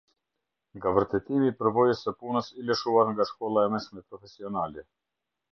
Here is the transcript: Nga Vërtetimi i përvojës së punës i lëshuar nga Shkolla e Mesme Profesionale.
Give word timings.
Nga 0.77 0.93
Vërtetimi 0.97 1.49
i 1.51 1.55
përvojës 1.59 2.01
së 2.07 2.15
punës 2.23 2.49
i 2.63 2.67
lëshuar 2.71 3.13
nga 3.13 3.29
Shkolla 3.33 3.67
e 3.69 3.73
Mesme 3.75 4.07
Profesionale. 4.15 4.89